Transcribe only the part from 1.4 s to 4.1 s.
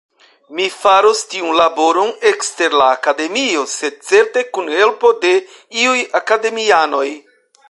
laboron ekster la Akademio, sed